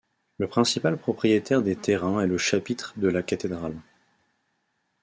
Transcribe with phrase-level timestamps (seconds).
[0.39, 3.77] Le principal propriétaire des terrains est le chapitre de la cathédrale.